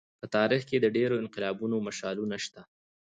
په 0.19 0.25
تاریخ 0.35 0.61
کې 0.69 0.77
د 0.81 0.85
ډېرو 0.97 1.15
انقلابونو 1.23 1.75
مثالونه 1.87 2.37
شته. 2.45 2.61